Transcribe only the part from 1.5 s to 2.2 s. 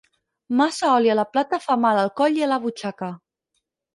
fa mal al